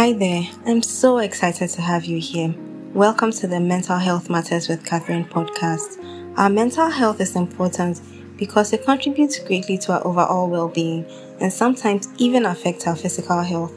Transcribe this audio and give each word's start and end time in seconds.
Hi 0.00 0.14
there, 0.14 0.48
I'm 0.64 0.82
so 0.82 1.18
excited 1.18 1.68
to 1.68 1.82
have 1.82 2.06
you 2.06 2.18
here. 2.18 2.54
Welcome 2.94 3.32
to 3.32 3.46
the 3.46 3.60
Mental 3.60 3.98
Health 3.98 4.30
Matters 4.30 4.66
with 4.66 4.82
Catherine 4.82 5.26
podcast. 5.26 6.02
Our 6.38 6.48
mental 6.48 6.88
health 6.88 7.20
is 7.20 7.36
important 7.36 8.00
because 8.38 8.72
it 8.72 8.86
contributes 8.86 9.38
greatly 9.40 9.76
to 9.76 9.92
our 9.92 10.06
overall 10.06 10.48
well 10.48 10.68
being 10.68 11.04
and 11.42 11.52
sometimes 11.52 12.08
even 12.16 12.46
affects 12.46 12.86
our 12.86 12.96
physical 12.96 13.42
health. 13.42 13.74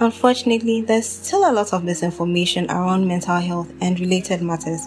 Unfortunately, 0.00 0.80
there's 0.80 1.06
still 1.06 1.46
a 1.46 1.52
lot 1.52 1.74
of 1.74 1.84
misinformation 1.84 2.70
around 2.70 3.06
mental 3.06 3.36
health 3.36 3.70
and 3.82 4.00
related 4.00 4.40
matters. 4.40 4.86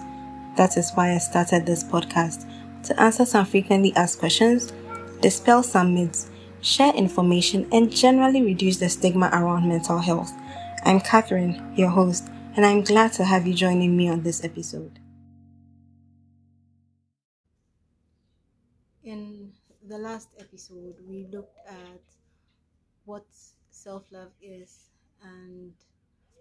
That 0.57 0.75
is 0.75 0.89
why 0.95 1.13
I 1.13 1.19
started 1.19 1.67
this 1.67 1.83
podcast 1.83 2.49
to 2.85 2.99
answer 2.99 3.25
some 3.25 3.45
frequently 3.45 3.93
asked 3.95 4.17
questions, 4.17 4.73
dispel 5.21 5.61
some 5.61 5.93
myths, 5.93 6.31
share 6.61 6.95
information, 6.95 7.67
and 7.71 7.91
generally 7.91 8.41
reduce 8.41 8.77
the 8.77 8.89
stigma 8.89 9.29
around 9.31 9.69
mental 9.69 9.99
health. 9.99 10.33
I'm 10.83 11.01
Catherine, 11.01 11.73
your 11.75 11.89
host, 11.89 12.29
and 12.55 12.65
I'm 12.65 12.83
glad 12.83 13.13
to 13.13 13.23
have 13.23 13.45
you 13.45 13.53
joining 13.53 13.97
me 13.97 14.09
on 14.09 14.23
this 14.23 14.43
episode. 14.43 14.99
In 19.03 19.51
the 19.87 19.97
last 19.97 20.29
episode, 20.39 20.95
we 21.07 21.27
looked 21.31 21.57
at 21.67 22.01
what 23.05 23.25
self 23.71 24.03
love 24.11 24.31
is 24.41 24.89
and 25.23 25.73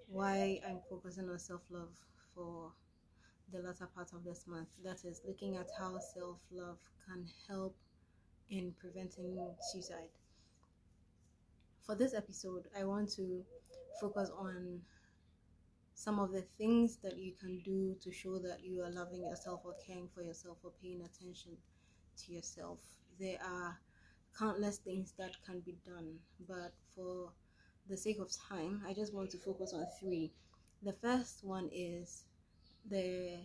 why 0.09 0.61
I'm 0.67 0.81
focusing 0.89 1.29
on 1.29 1.39
self 1.39 1.63
love 1.71 1.91
for 2.35 2.71
the 3.53 3.59
latter 3.61 3.89
part 3.95 4.13
of 4.13 4.25
this 4.25 4.45
month. 4.47 4.69
That 4.85 5.05
is 5.05 5.21
looking 5.27 5.57
at 5.57 5.69
how 5.79 5.99
self 5.99 6.39
love 6.53 6.79
can 7.07 7.27
help 7.49 7.75
in 8.51 8.73
preventing 8.81 9.39
suicide. 9.73 10.11
For 11.85 11.95
this 11.95 12.15
episode, 12.15 12.65
I 12.79 12.85
want 12.85 13.11
to 13.17 13.43
focus 14.01 14.31
on 14.37 14.81
some 15.95 16.21
of 16.21 16.31
the 16.31 16.43
things 16.57 16.99
that 17.03 17.19
you 17.19 17.33
can 17.33 17.59
do 17.61 17.97
to 18.01 18.13
show 18.13 18.39
that 18.39 18.63
you 18.63 18.83
are 18.83 18.91
loving 18.91 19.25
yourself 19.25 19.61
or 19.65 19.75
caring 19.85 20.09
for 20.15 20.23
yourself 20.23 20.59
or 20.63 20.71
paying 20.81 21.03
attention 21.03 21.57
to 22.17 22.33
yourself. 22.33 22.79
There 23.19 23.39
are 23.45 23.79
countless 24.39 24.79
things 24.79 25.13
that 25.19 25.33
can 25.45 25.61
be 25.61 25.77
done, 25.85 26.19
but 26.49 26.73
for 26.95 27.33
the 27.89 27.97
sake 27.97 28.19
of 28.21 28.31
time, 28.49 28.83
I 28.87 28.93
just 28.93 29.13
want 29.13 29.31
to 29.31 29.39
focus 29.39 29.73
on 29.75 29.87
three. 29.99 30.31
The 30.85 30.93
first 30.93 31.43
one 31.43 31.69
is 31.73 32.25
the 32.89 33.39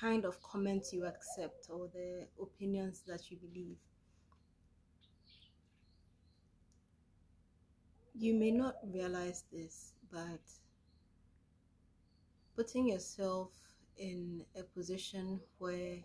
kind 0.00 0.24
of 0.24 0.40
comments 0.42 0.92
you 0.92 1.04
accept 1.06 1.68
or 1.70 1.88
the 1.92 2.26
opinions 2.40 3.02
that 3.06 3.30
you 3.30 3.38
believe. 3.38 3.76
You 8.18 8.32
may 8.32 8.50
not 8.50 8.76
realize 8.82 9.44
this, 9.52 9.92
but 10.10 10.40
putting 12.54 12.88
yourself 12.88 13.50
in 13.98 14.42
a 14.58 14.62
position 14.62 15.38
where 15.58 15.98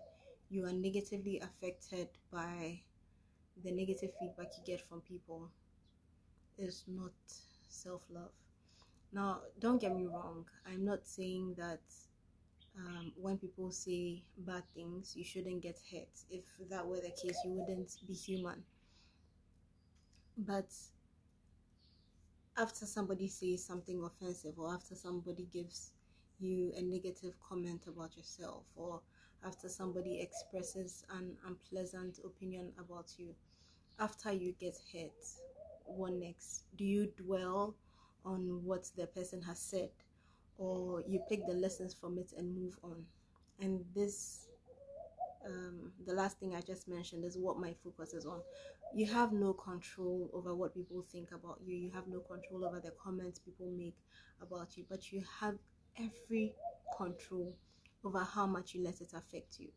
you 0.49 0.65
are 0.65 0.73
negatively 0.73 1.39
affected 1.39 2.09
by 2.29 2.81
the 3.63 3.71
negative 3.71 4.11
feedback 4.19 4.47
you 4.57 4.63
get 4.65 4.81
from 4.89 4.99
people 5.01 5.49
is 6.57 6.83
not 6.87 7.13
self 7.69 8.01
love. 8.09 8.31
Now, 9.13 9.43
don't 9.59 9.79
get 9.79 9.95
me 9.95 10.05
wrong, 10.05 10.45
I'm 10.67 10.83
not 10.83 11.07
saying 11.07 11.55
that 11.57 11.81
um, 12.77 13.13
when 13.15 13.37
people 13.37 13.71
say 13.71 14.21
bad 14.39 14.63
things, 14.75 15.15
you 15.15 15.23
shouldn't 15.23 15.61
get 15.61 15.79
hurt. 15.91 16.09
If 16.29 16.43
that 16.69 16.85
were 16.85 16.99
the 16.99 17.11
case, 17.11 17.37
you 17.45 17.51
wouldn't 17.51 17.91
be 18.05 18.13
human. 18.13 18.63
But 20.37 20.67
after 22.61 22.85
somebody 22.85 23.27
says 23.27 23.65
something 23.65 24.03
offensive, 24.03 24.53
or 24.57 24.71
after 24.71 24.93
somebody 24.93 25.47
gives 25.51 25.93
you 26.39 26.71
a 26.77 26.81
negative 26.81 27.33
comment 27.47 27.81
about 27.87 28.15
yourself, 28.15 28.63
or 28.75 29.01
after 29.43 29.67
somebody 29.67 30.21
expresses 30.21 31.03
an 31.17 31.35
unpleasant 31.47 32.19
opinion 32.23 32.71
about 32.79 33.11
you, 33.17 33.33
after 33.99 34.31
you 34.31 34.53
get 34.59 34.77
hurt, 34.93 35.11
what 35.85 36.13
next? 36.13 36.65
Do 36.77 36.85
you 36.85 37.07
dwell 37.17 37.75
on 38.23 38.63
what 38.63 38.87
the 38.95 39.07
person 39.07 39.41
has 39.41 39.59
said, 39.59 39.89
or 40.59 41.01
you 41.07 41.19
pick 41.27 41.47
the 41.47 41.53
lessons 41.53 41.95
from 41.95 42.19
it 42.19 42.31
and 42.37 42.55
move 42.55 42.77
on? 42.83 43.03
And 43.59 43.83
this, 43.95 44.47
um, 45.45 45.91
the 46.05 46.13
last 46.13 46.39
thing 46.39 46.55
I 46.55 46.61
just 46.61 46.87
mentioned, 46.87 47.25
is 47.25 47.37
what 47.37 47.59
my 47.59 47.73
focus 47.83 48.13
is 48.13 48.25
on. 48.25 48.41
You 48.93 49.07
have 49.07 49.31
no 49.31 49.53
control 49.53 50.29
over 50.33 50.53
what 50.55 50.73
people 50.73 51.01
think 51.01 51.31
about 51.31 51.59
you, 51.65 51.75
you 51.75 51.91
have 51.91 52.07
no 52.07 52.19
control 52.19 52.65
over 52.65 52.79
the 52.79 52.91
comments 53.01 53.39
people 53.39 53.71
make 53.71 53.95
about 54.41 54.77
you, 54.77 54.85
but 54.89 55.11
you 55.11 55.23
have 55.39 55.55
every 55.97 56.53
control 56.97 57.55
over 58.03 58.19
how 58.19 58.45
much 58.45 58.73
you 58.73 58.83
let 58.83 59.01
it 59.01 59.13
affect 59.13 59.59
you. 59.59 59.69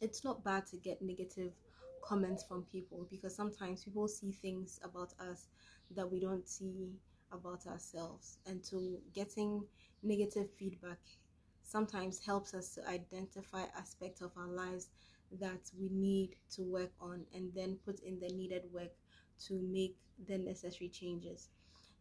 It's 0.00 0.24
not 0.24 0.44
bad 0.44 0.66
to 0.68 0.76
get 0.76 1.02
negative 1.02 1.52
comments 2.04 2.42
from 2.42 2.64
people 2.64 3.06
because 3.10 3.34
sometimes 3.34 3.84
people 3.84 4.08
see 4.08 4.32
things 4.32 4.80
about 4.82 5.12
us 5.20 5.48
that 5.94 6.10
we 6.10 6.20
don't 6.20 6.48
see 6.48 6.90
about 7.30 7.66
ourselves 7.66 8.38
and 8.46 8.62
to 8.64 8.98
getting 9.14 9.62
negative 10.02 10.48
feedback 10.58 10.98
sometimes 11.62 12.18
helps 12.18 12.54
us 12.54 12.74
to 12.74 12.88
identify 12.88 13.64
aspects 13.76 14.20
of 14.20 14.30
our 14.36 14.48
lives 14.48 14.88
that 15.40 15.70
we 15.78 15.88
need 15.90 16.36
to 16.50 16.62
work 16.62 16.90
on 17.00 17.24
and 17.34 17.50
then 17.54 17.78
put 17.86 18.00
in 18.00 18.18
the 18.20 18.28
needed 18.28 18.62
work 18.72 18.92
to 19.46 19.54
make 19.62 19.96
the 20.28 20.36
necessary 20.36 20.88
changes 20.88 21.48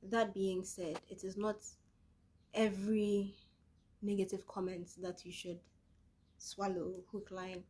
that 0.03 0.33
being 0.33 0.63
said 0.63 0.99
it 1.09 1.23
is 1.23 1.37
not 1.37 1.57
every 2.53 3.33
negative 4.01 4.45
comment 4.47 4.89
that 5.01 5.25
you 5.25 5.31
should 5.31 5.59
swallow 6.37 6.91
hook 7.11 7.29
line 7.31 7.63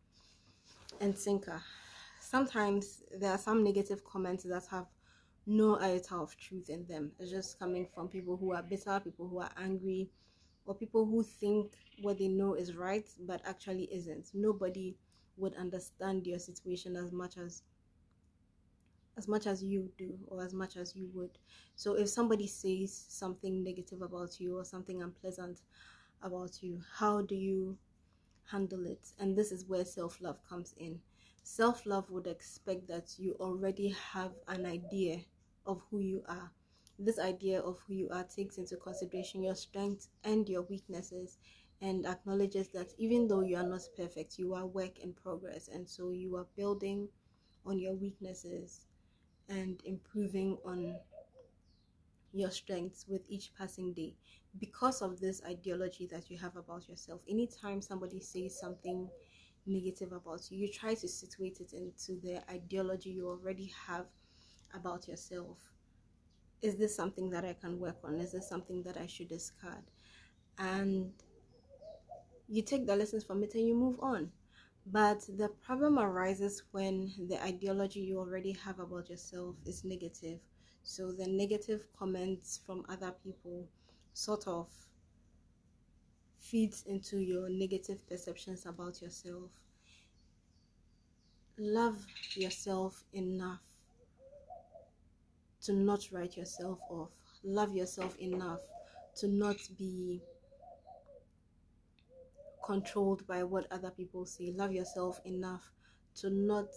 and 1.00 1.16
sinker 1.16 1.62
sometimes 2.20 3.04
there 3.20 3.32
are 3.32 3.38
some 3.38 3.64
negative 3.64 4.04
comments 4.04 4.44
that 4.44 4.66
have 4.72 4.88
no 5.46 5.80
iota 5.80 6.16
of 6.16 6.38
truth 6.38 6.70
in 6.70 6.86
them. 6.86 7.12
It's 7.20 7.32
just 7.32 7.60
coming 7.60 7.88
from 7.94 8.08
people 8.08 8.38
who 8.38 8.54
are 8.54 8.62
bitter, 8.62 9.00
people 9.00 9.28
who 9.28 9.40
are 9.40 9.50
angry, 9.58 10.10
or 10.66 10.76
people 10.76 11.06
who 11.06 11.24
think 11.24 11.74
what 12.02 12.18
they 12.18 12.28
know 12.28 12.54
is 12.54 12.76
right 12.76 13.08
but 13.22 13.42
actually 13.46 13.84
isn't. 13.94 14.32
Nobody 14.34 14.96
would 15.38 15.56
understand 15.56 16.28
your 16.28 16.40
situation 16.40 16.96
as 16.96 17.12
much 17.12 17.38
as 17.38 17.64
as 19.18 19.28
much 19.28 19.46
as 19.46 19.62
you 19.62 19.92
do 19.98 20.18
or 20.28 20.44
as 20.44 20.54
much 20.54 20.78
as 20.78 20.96
you 20.96 21.10
would. 21.14 21.38
So 21.76 21.96
if 21.98 22.10
somebody 22.10 22.48
says 22.48 23.06
something 23.10 23.62
negative 23.64 24.02
about 24.02 24.40
you 24.40 24.58
or 24.58 24.64
something 24.64 25.02
unpleasant 25.02 25.60
about 26.22 26.64
you, 26.64 26.82
how 26.98 27.22
do 27.22 27.36
you 27.36 27.78
handle 28.50 28.86
it? 28.86 29.12
And 29.20 29.36
this 29.36 29.52
is 29.52 29.66
where 29.66 29.84
self-love 29.84 30.40
comes 30.48 30.74
in 30.78 31.02
self 31.44 31.86
love 31.86 32.10
would 32.10 32.28
expect 32.28 32.88
that 32.88 33.18
you 33.18 33.36
already 33.40 33.90
have 34.14 34.32
an 34.48 34.66
idea 34.66 35.22
of 35.66 35.82
who 35.90 36.00
you 36.00 36.24
are. 36.28 36.52
This 37.02 37.20
idea 37.20 37.60
of 37.62 37.80
who 37.80 37.96
you 37.96 38.10
are 38.12 38.24
takes 38.24 38.58
into 38.58 38.78
consideration 38.78 39.44
your 39.44 39.56
strengths 39.56 40.08
and 40.24 40.48
your 40.48 40.62
weaknesses 40.62 41.38
and 41.82 42.06
acknowledges 42.06 42.70
that 42.70 42.94
even 42.98 43.28
though 43.28 43.42
you 43.42 43.58
are 43.58 43.68
not 43.68 43.82
perfect, 43.98 44.38
you 44.40 44.54
are 44.54 44.66
work 44.68 45.00
in 45.00 45.14
progress, 45.14 45.68
and 45.68 45.90
so 45.90 46.12
you 46.12 46.36
are 46.38 46.48
building 46.56 47.10
on 47.66 47.80
your 47.80 47.96
weaknesses 47.96 48.86
and 49.50 49.82
improving 49.86 50.58
on 50.66 50.96
your 52.34 52.52
strengths 52.52 53.08
with 53.08 53.22
each 53.30 53.54
passing 53.58 53.94
day 53.94 54.16
because 54.60 55.02
of 55.02 55.20
this 55.20 55.42
ideology 55.46 56.08
that 56.08 56.30
you 56.30 56.38
have 56.38 56.56
about 56.56 56.88
yourself. 56.88 57.22
Anytime 57.30 57.82
somebody 57.82 58.20
says 58.20 58.60
something 58.60 59.10
negative 59.68 60.12
about 60.12 60.52
you. 60.52 60.58
You 60.60 60.72
try 60.74 60.96
to 60.96 61.08
situate 61.08 61.62
it 61.62 61.74
into 61.74 62.20
the 62.22 62.42
ideology 62.52 63.12
you 63.12 63.30
already 63.30 63.72
have 63.88 64.08
about 64.74 65.08
yourself. 65.08 65.71
Is 66.62 66.76
this 66.76 66.96
something 66.96 67.30
that 67.32 67.44
I 67.44 67.54
can 67.54 67.80
work 67.80 67.98
on? 68.04 68.16
Is 68.20 68.32
this 68.32 68.48
something 68.48 68.84
that 68.84 68.98
I 68.98 69.08
should 69.08 69.30
discard? 69.30 69.84
And 70.60 71.12
you 72.48 72.62
take 72.62 72.86
the 72.86 72.96
lessons 72.96 73.24
from 73.24 73.44
it 73.44 73.56
and 73.56 73.68
you 73.68 73.76
move 73.76 74.00
on. 74.00 74.32
But 74.86 75.22
the 75.38 75.50
problem 75.50 76.00
arises 76.00 76.64
when 76.72 77.12
the 77.30 77.42
ideology 77.42 78.02
you 78.02 78.20
already 78.20 78.52
have 78.54 78.80
about 78.80 79.10
yourself 79.10 79.56
is 79.66 79.84
negative. 79.84 80.40
So 80.84 81.12
the 81.12 81.28
negative 81.28 81.86
comments 81.98 82.60
from 82.66 82.86
other 82.90 83.14
people 83.24 83.68
sort 84.14 84.48
of 84.48 84.68
feeds 86.40 86.84
into 86.88 87.20
your 87.20 87.50
negative 87.50 88.06
perceptions 88.08 88.66
about 88.66 89.02
yourself. 89.02 89.52
Love 91.58 92.06
yourself 92.34 93.04
enough 93.14 93.62
to 95.62 95.74
not 95.74 96.08
write 96.12 96.38
yourself 96.38 96.80
off. 96.90 97.10
Love 97.44 97.76
yourself 97.76 98.18
enough 98.20 98.62
to 99.16 99.28
not 99.28 99.58
be 99.78 100.22
controlled 102.64 103.26
by 103.28 103.44
what 103.44 103.68
other 103.72 103.92
people 103.92 104.26
say. 104.26 104.52
Love 104.56 104.72
yourself 104.72 105.20
enough 105.26 105.72
to 106.16 106.30
not 106.30 106.68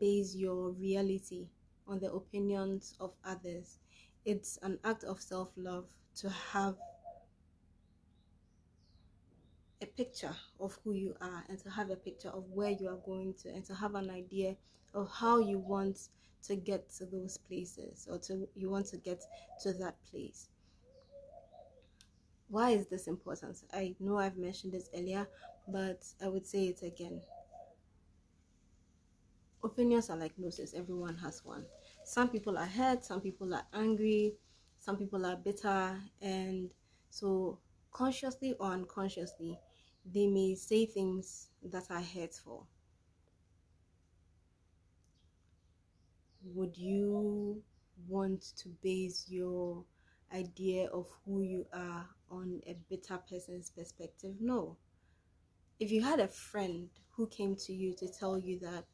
base 0.00 0.34
your 0.34 0.70
reality 0.70 1.46
on 1.86 1.98
the 2.00 2.12
opinions 2.12 2.94
of 3.00 3.12
others. 3.24 3.78
it's 4.24 4.58
an 4.62 4.78
act 4.84 5.04
of 5.04 5.20
self 5.20 5.50
love 5.56 5.86
to 6.14 6.28
have 6.28 6.76
a 9.80 9.86
picture 9.86 10.34
of 10.60 10.76
who 10.84 10.92
you 10.92 11.14
are 11.20 11.44
and 11.48 11.58
to 11.58 11.70
have 11.70 11.90
a 11.90 11.96
picture 11.96 12.28
of 12.28 12.44
where 12.52 12.70
you 12.70 12.88
are 12.88 13.00
going 13.06 13.32
to 13.34 13.48
and 13.48 13.64
to 13.64 13.74
have 13.74 13.94
an 13.94 14.10
idea 14.10 14.56
of 14.94 15.08
how 15.10 15.38
you 15.38 15.58
want 15.58 16.08
to 16.48 16.56
get 16.56 16.88
to 16.94 17.06
those 17.06 17.38
places 17.38 18.06
or 18.10 18.18
to 18.18 18.48
you 18.54 18.70
want 18.70 18.86
to 18.86 18.96
get 18.96 19.22
to 19.62 19.72
that 19.74 19.96
place. 20.10 20.48
Why 22.48 22.70
is 22.70 22.86
this 22.86 23.06
important? 23.06 23.58
I 23.72 23.94
know 24.00 24.18
i've 24.18 24.36
mentioned 24.36 24.72
this 24.72 24.88
earlier 24.96 25.26
but 25.68 26.04
i 26.22 26.28
would 26.28 26.46
say 26.46 26.66
it 26.66 26.82
again. 26.82 27.20
Opinions 29.62 30.08
are 30.08 30.16
like 30.16 30.38
noses. 30.38 30.72
Everyone 30.72 31.16
has 31.16 31.44
one. 31.44 31.64
Some 32.04 32.28
people 32.28 32.56
are 32.56 32.66
hurt 32.66 33.04
some 33.04 33.20
people 33.20 33.54
are 33.54 33.66
angry 33.74 34.34
some 34.78 34.96
people 34.96 35.26
are 35.26 35.36
bitter 35.36 36.00
and 36.22 36.70
so 37.10 37.58
consciously 37.92 38.54
or 38.60 38.68
unconsciously 38.72 39.58
they 40.14 40.26
may 40.26 40.54
say 40.54 40.86
things 40.86 41.48
that 41.62 41.84
are 41.90 42.00
hurtful 42.00 42.66
would 46.44 46.76
you 46.76 47.62
want 48.06 48.42
to 48.56 48.68
base 48.82 49.26
your 49.28 49.84
idea 50.34 50.88
of 50.90 51.06
who 51.24 51.42
you 51.42 51.66
are 51.72 52.06
on 52.30 52.60
a 52.66 52.76
bitter 52.90 53.18
person's 53.28 53.70
perspective 53.70 54.34
no 54.40 54.76
if 55.80 55.90
you 55.90 56.02
had 56.02 56.20
a 56.20 56.28
friend 56.28 56.88
who 57.16 57.26
came 57.28 57.54
to 57.56 57.72
you 57.72 57.94
to 57.94 58.08
tell 58.08 58.38
you 58.38 58.58
that 58.60 58.84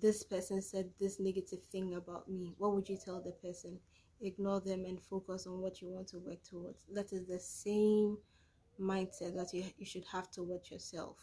this 0.00 0.22
person 0.22 0.60
said 0.60 0.90
this 1.00 1.20
negative 1.20 1.62
thing 1.64 1.94
about 1.94 2.28
me, 2.28 2.54
what 2.58 2.74
would 2.74 2.88
you 2.88 2.98
tell 3.02 3.20
the 3.20 3.32
person? 3.32 3.78
Ignore 4.20 4.60
them 4.60 4.84
and 4.84 5.00
focus 5.00 5.46
on 5.46 5.60
what 5.60 5.80
you 5.80 5.88
want 5.88 6.08
to 6.08 6.18
work 6.18 6.42
towards. 6.42 6.78
That 6.92 7.12
is 7.12 7.26
the 7.26 7.38
same 7.38 8.18
mindset 8.80 9.34
that 9.36 9.52
you, 9.52 9.64
you 9.78 9.86
should 9.86 10.04
have 10.12 10.30
towards 10.30 10.70
yourself. 10.70 11.16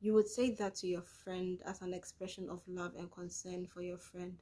You 0.00 0.14
would 0.14 0.28
say 0.28 0.50
that 0.54 0.76
to 0.76 0.86
your 0.88 1.02
friend 1.02 1.60
as 1.66 1.82
an 1.82 1.92
expression 1.94 2.48
of 2.48 2.62
love 2.66 2.94
and 2.96 3.10
concern 3.10 3.66
for 3.66 3.82
your 3.82 3.98
friend, 3.98 4.38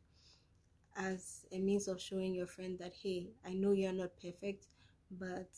as 0.97 1.47
a 1.53 1.59
means 1.59 1.89
of 1.89 2.01
showing 2.01 2.35
your 2.35 2.47
friend 2.47 2.79
that, 2.79 2.93
hey, 3.03 3.29
I 3.45 3.55
know 3.55 3.73
you're 3.73 3.93
not 3.93 4.11
perfect, 4.21 4.67
but 5.11 5.49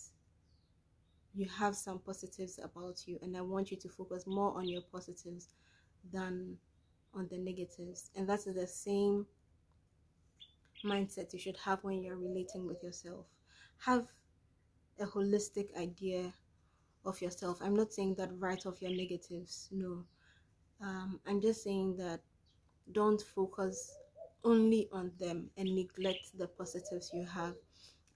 you 1.35 1.47
have 1.49 1.77
some 1.77 1.99
positives 1.99 2.59
about 2.63 3.07
you, 3.07 3.19
and 3.23 3.37
I 3.37 3.41
want 3.41 3.71
you 3.71 3.77
to 3.79 3.89
focus 3.89 4.27
more 4.27 4.57
on 4.57 4.69
your 4.69 4.83
positives 4.83 5.49
than 6.13 6.57
on 7.15 7.29
the 7.31 7.39
negatives. 7.39 8.11
And 8.17 8.29
that's 8.29 8.45
the 8.45 8.67
same 8.67 9.27
mindset 10.85 11.33
you 11.33 11.39
should 11.39 11.57
have 11.59 11.83
when 11.85 12.03
you're 12.03 12.17
relating 12.17 12.67
with 12.67 12.83
yourself. 12.83 13.27
Have 13.79 14.07
a 15.01 15.07
holistic 15.07 15.77
idea 15.77 16.33
of 17.05 17.21
yourself. 17.21 17.59
I'm 17.63 17.75
not 17.75 17.93
saying 17.93 18.17
that 18.17 18.31
write 18.39 18.67
off 18.67 18.83
your 18.83 18.91
negatives, 18.91 19.69
no. 19.73 20.05
Um, 20.81 21.21
I'm 21.27 21.41
just 21.41 21.63
saying 21.63 21.97
that 21.99 22.21
don't 22.93 23.21
focus 23.21 23.97
only 24.45 24.89
on 24.93 25.13
them 25.19 25.51
and 25.57 25.75
neglect 25.75 26.39
the 26.39 26.47
positives 26.47 27.11
you 27.13 27.27
have. 27.27 27.55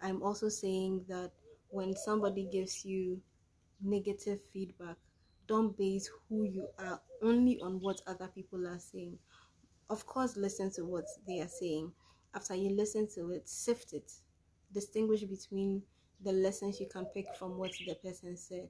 I'm 0.00 0.22
also 0.22 0.48
saying 0.48 1.04
that 1.08 1.32
when 1.68 1.94
somebody 1.94 2.48
gives 2.50 2.84
you 2.84 3.20
negative 3.82 4.40
feedback, 4.52 4.96
don't 5.46 5.76
base 5.76 6.10
who 6.28 6.44
you 6.44 6.68
are 6.78 7.00
only 7.22 7.60
on 7.60 7.80
what 7.80 8.00
other 8.06 8.28
people 8.28 8.66
are 8.66 8.78
saying. 8.78 9.18
Of 9.90 10.06
course, 10.06 10.36
listen 10.36 10.70
to 10.72 10.84
what 10.84 11.04
they 11.26 11.40
are 11.40 11.48
saying. 11.48 11.92
After 12.34 12.54
you 12.54 12.70
listen 12.70 13.08
to 13.14 13.32
it, 13.32 13.48
sift 13.48 13.92
it. 13.92 14.10
Distinguish 14.72 15.22
between 15.22 15.82
the 16.24 16.32
lessons 16.32 16.80
you 16.80 16.86
can 16.88 17.06
pick 17.06 17.26
from 17.38 17.58
what 17.58 17.72
the 17.86 17.94
person 17.94 18.36
said 18.36 18.68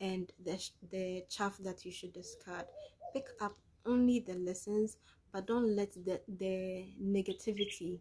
and 0.00 0.30
the, 0.44 0.62
the 0.90 1.24
chaff 1.30 1.56
that 1.60 1.84
you 1.84 1.92
should 1.92 2.12
discard. 2.12 2.66
Pick 3.12 3.26
up 3.40 3.56
only 3.86 4.20
the 4.20 4.34
lessons, 4.34 4.98
but 5.32 5.46
don't 5.46 5.74
let 5.74 5.92
the, 5.92 6.20
the 6.38 6.86
negativity, 7.02 8.00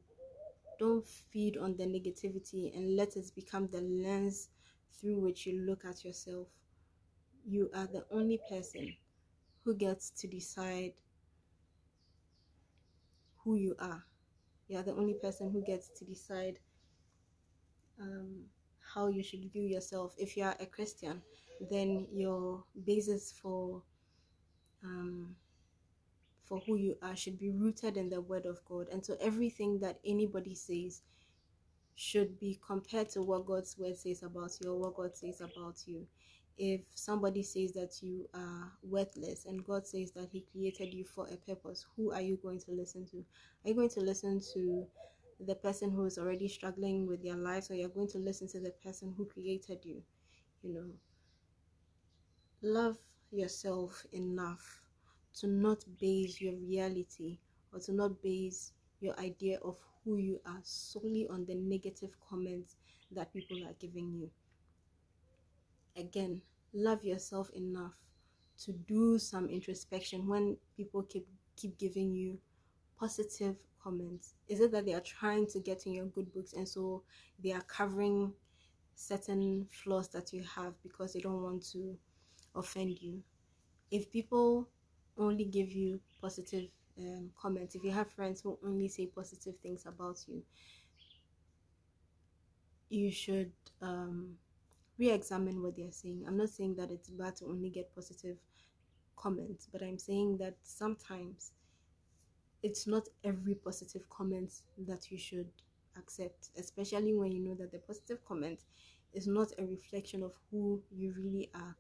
don't 0.79 1.05
feed 1.05 1.57
on 1.57 1.77
the 1.77 1.85
negativity 1.85 2.75
and 2.75 2.95
let 2.95 3.15
it 3.15 3.31
become 3.35 3.67
the 3.71 3.81
lens 3.81 4.49
through 4.99 5.19
which 5.19 5.45
you 5.45 5.61
look 5.61 5.85
at 5.85 6.03
yourself 6.03 6.47
you 7.47 7.69
are 7.75 7.87
the 7.87 8.03
only 8.11 8.39
person 8.49 8.95
who 9.63 9.75
gets 9.75 10.09
to 10.09 10.27
decide 10.27 10.93
who 13.43 13.55
you 13.55 13.75
are. 13.79 14.03
You 14.67 14.79
are 14.79 14.83
the 14.83 14.95
only 14.95 15.13
person 15.13 15.51
who 15.51 15.61
gets 15.63 15.89
to 15.99 16.05
decide 16.05 16.59
um, 18.01 18.45
how 18.95 19.07
you 19.07 19.21
should 19.21 19.51
view 19.51 19.63
yourself. 19.63 20.15
If 20.18 20.36
you 20.38 20.44
are 20.44 20.56
a 20.59 20.65
Christian, 20.65 21.21
then 21.69 22.07
your 22.12 22.63
basis 22.86 23.33
for 23.42 23.83
um, 24.83 25.36
for 26.45 26.62
who 26.65 26.75
you 26.75 26.95
are 27.01 27.15
should 27.15 27.39
be 27.39 27.50
rooted 27.50 27.97
in 27.97 28.09
the 28.09 28.21
Word 28.21 28.45
of 28.45 28.63
God, 28.65 28.88
and 28.92 29.06
so 29.06 29.18
everything 29.19 29.80
that 29.80 30.00
anybody 30.06 30.56
says 30.56 31.01
should 31.95 32.39
be 32.39 32.59
compared 32.65 33.09
to 33.09 33.21
what 33.21 33.45
God's 33.45 33.77
Word 33.77 33.97
says 33.97 34.24
about 34.24 34.51
you 34.62 34.71
or 34.71 34.80
what 34.80 34.95
God 34.95 35.15
says 35.15 35.41
about 35.41 35.77
you 35.86 36.07
if 36.57 36.81
somebody 36.94 37.44
says 37.44 37.74
that 37.74 38.01
you 38.01 38.27
are 38.33 38.71
worthless 38.83 39.45
and 39.45 39.65
God 39.65 39.86
says 39.86 40.12
that 40.12 40.30
He 40.31 40.45
created 40.51 40.94
you 40.94 41.03
for 41.03 41.27
a 41.27 41.38
purpose, 41.38 41.86
who 41.95 42.12
are 42.12 42.21
you 42.21 42.39
going 42.41 42.59
to 42.62 42.71
listen 42.71 43.06
to? 43.07 43.18
Are 43.18 43.69
you 43.69 43.75
going 43.75 43.89
to 43.89 44.00
listen 44.00 44.41
to 44.53 44.88
the 45.39 45.55
person 45.55 45.91
who 45.91 46.05
is 46.05 46.17
already 46.17 46.47
struggling 46.47 47.07
with 47.07 47.23
their 47.23 47.35
lives, 47.35 47.69
or 47.69 47.75
you're 47.75 47.89
going 47.89 48.07
to 48.09 48.17
listen 48.19 48.47
to 48.49 48.59
the 48.59 48.71
person 48.83 49.13
who 49.17 49.25
created 49.25 49.79
you? 49.83 50.01
You 50.63 50.73
know, 50.73 50.85
love 52.61 52.97
yourself 53.31 54.05
enough 54.13 54.81
to 55.35 55.47
not 55.47 55.83
base 55.99 56.39
your 56.39 56.53
reality 56.53 57.37
or 57.73 57.79
to 57.81 57.93
not 57.93 58.21
base 58.21 58.71
your 59.01 59.19
idea 59.19 59.59
of 59.63 59.77
who 60.03 60.17
you 60.17 60.39
are 60.45 60.59
solely 60.63 61.27
on 61.27 61.45
the 61.45 61.55
negative 61.55 62.15
comments 62.29 62.77
that 63.11 63.33
people 63.33 63.57
are 63.65 63.75
giving 63.79 64.13
you 64.13 64.29
again 65.97 66.41
love 66.73 67.03
yourself 67.03 67.49
enough 67.51 67.93
to 68.57 68.71
do 68.88 69.17
some 69.17 69.49
introspection 69.49 70.27
when 70.27 70.57
people 70.77 71.03
keep 71.03 71.27
keep 71.55 71.77
giving 71.77 72.13
you 72.13 72.38
positive 73.00 73.56
comments? 73.81 74.33
Is 74.47 74.59
it 74.59 74.71
that 74.71 74.86
they 74.86 74.94
are 74.94 75.01
trying 75.01 75.48
to 75.48 75.60
get 75.60 75.86
in 75.86 75.93
your 75.93 76.05
good 76.05 76.34
books 76.34 76.53
and 76.53 76.67
so 76.67 77.03
they 77.43 77.51
are 77.51 77.62
covering 77.62 78.34
certain 78.96 79.67
flaws 79.72 80.08
that 80.10 80.34
you 80.34 80.43
have 80.43 80.74
because 80.84 81.13
they 81.13 81.19
don't 81.19 81.41
want 81.41 81.65
to 81.72 81.98
offend 82.55 82.98
you? 83.01 83.22
If 83.91 84.12
people 84.12 84.67
only 85.17 85.46
give 85.46 85.72
you 85.72 86.00
positive 86.22 86.69
um, 86.98 87.29
comments 87.38 87.75
if 87.75 87.84
you 87.84 87.91
have 87.91 88.10
friends 88.12 88.41
who 88.41 88.58
only 88.65 88.88
say 88.88 89.05
positive 89.05 89.55
things 89.62 89.86
about 89.86 90.17
you 90.27 90.41
you 92.89 93.12
should 93.12 93.51
um, 93.81 94.36
re-examine 94.98 95.62
what 95.62 95.75
they're 95.75 95.91
saying. 95.91 96.24
I'm 96.27 96.38
not 96.38 96.50
saying 96.50 96.75
that 96.75 96.91
it's 96.91 97.10
bad 97.10 97.36
to 97.38 97.46
only 97.46 97.69
get 97.69 97.93
positive 97.93 98.38
comments 99.15 99.67
but 99.72 99.81
i'm 99.81 99.98
saying 99.98 100.38
that 100.38 100.55
sometimes 100.63 101.51
it's 102.65 102.88
not 102.88 103.07
every 103.24 103.53
positive 103.53 104.10
comment 104.10 104.51
that 104.88 105.12
you 105.12 105.19
should 105.19 105.48
accept 105.98 106.50
especially 106.57 107.13
when 107.13 107.31
you 107.31 107.39
know 107.39 107.53
that 107.53 107.72
the 107.72 107.77
positive 107.77 108.17
comment 108.25 108.62
is 109.13 109.27
not 109.27 109.51
a 109.60 109.65
reflection 109.65 110.24
of 110.24 110.34
who 110.50 110.81
you 110.91 111.13
really 111.15 111.48
are 111.53 111.75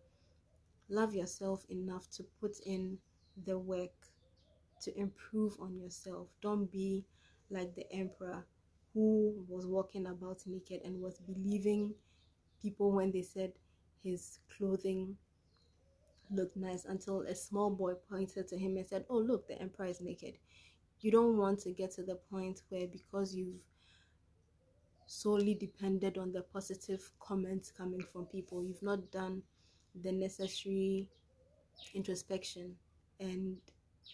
love 0.87 1.15
yourself 1.15 1.65
enough 1.69 2.07
to 2.11 2.23
put 2.39 2.59
in 2.67 2.95
the 3.47 3.57
work 3.57 3.95
to 4.79 4.95
improve 4.95 5.55
on 5.59 5.75
yourself 5.75 6.27
don't 6.39 6.71
be 6.71 7.03
like 7.49 7.73
the 7.73 7.91
emperor 7.91 8.45
who 8.93 9.43
was 9.49 9.65
walking 9.65 10.05
about 10.05 10.37
naked 10.45 10.81
and 10.85 11.01
was 11.01 11.17
believing 11.17 11.95
people 12.61 12.91
when 12.91 13.11
they 13.11 13.23
said 13.23 13.51
his 14.03 14.37
clothing 14.55 15.17
looked 16.31 16.57
nice 16.57 16.85
until 16.85 17.21
a 17.21 17.35
small 17.35 17.69
boy 17.69 17.93
pointed 18.09 18.47
to 18.47 18.57
him 18.57 18.77
and 18.77 18.85
said, 18.85 19.05
Oh, 19.09 19.17
look, 19.17 19.47
the 19.47 19.59
emperor 19.61 19.85
is 19.87 20.01
naked. 20.01 20.37
You 21.01 21.11
don't 21.11 21.37
want 21.37 21.59
to 21.61 21.71
get 21.71 21.91
to 21.91 22.03
the 22.03 22.15
point 22.15 22.61
where 22.69 22.87
because 22.87 23.35
you've 23.35 23.61
solely 25.07 25.53
depended 25.55 26.17
on 26.17 26.31
the 26.31 26.41
positive 26.41 27.11
comments 27.19 27.71
coming 27.71 28.01
from 28.11 28.25
people, 28.25 28.63
you've 28.63 28.81
not 28.83 29.11
done 29.11 29.41
the 30.03 30.11
necessary 30.11 31.09
introspection 31.93 32.75
and 33.19 33.57